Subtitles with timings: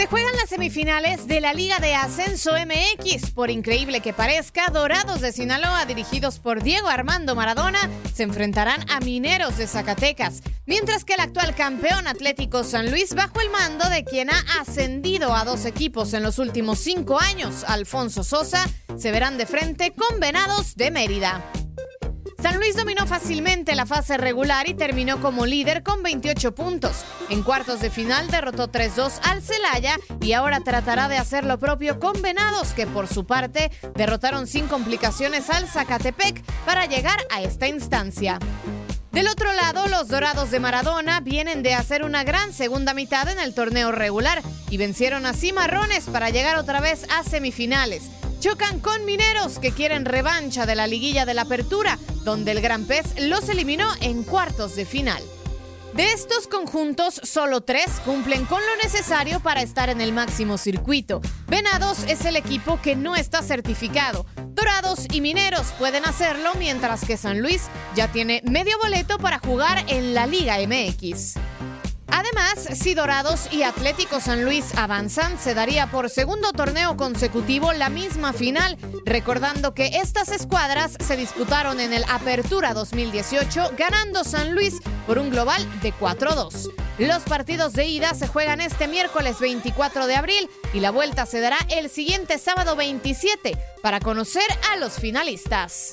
[0.00, 3.32] Se juegan las semifinales de la Liga de Ascenso MX.
[3.32, 7.80] Por increíble que parezca, Dorados de Sinaloa, dirigidos por Diego Armando Maradona,
[8.14, 13.42] se enfrentarán a Mineros de Zacatecas, mientras que el actual campeón Atlético San Luis, bajo
[13.42, 18.24] el mando de quien ha ascendido a dos equipos en los últimos cinco años, Alfonso
[18.24, 18.66] Sosa,
[18.96, 21.44] se verán de frente con Venados de Mérida.
[22.42, 27.04] San Luis dominó fácilmente la fase regular y terminó como líder con 28 puntos.
[27.28, 32.00] En cuartos de final derrotó 3-2 al Celaya y ahora tratará de hacer lo propio
[32.00, 37.68] con Venados, que por su parte derrotaron sin complicaciones al Zacatepec para llegar a esta
[37.68, 38.38] instancia.
[39.12, 43.40] Del otro lado, los Dorados de Maradona vienen de hacer una gran segunda mitad en
[43.40, 44.40] el torneo regular
[44.70, 48.04] y vencieron a Cimarrones para llegar otra vez a semifinales.
[48.38, 52.84] Chocan con Mineros que quieren revancha de la liguilla de la apertura, donde el Gran
[52.84, 55.22] Pez los eliminó en cuartos de final.
[55.94, 61.20] De estos conjuntos, solo tres cumplen con lo necesario para estar en el máximo circuito.
[61.48, 64.24] Venados es el equipo que no está certificado.
[64.50, 67.62] Dorados y Mineros pueden hacerlo, mientras que San Luis
[67.96, 71.34] ya tiene medio boleto para jugar en la Liga MX.
[72.12, 77.88] Además, si Dorados y Atlético San Luis avanzan, se daría por segundo torneo consecutivo la
[77.88, 84.80] misma final, recordando que estas escuadras se disputaron en el Apertura 2018, ganando San Luis
[85.06, 86.70] por un global de 4-2.
[86.98, 91.40] Los partidos de ida se juegan este miércoles 24 de abril y la vuelta se
[91.40, 95.92] dará el siguiente sábado 27 para conocer a los finalistas.